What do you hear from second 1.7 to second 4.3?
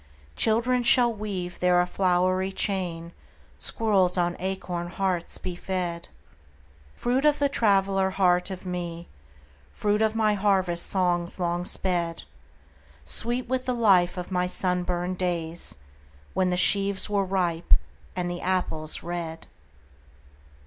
a flowery chain, Squirrels